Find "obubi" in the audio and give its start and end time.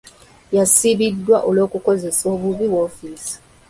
2.33-2.65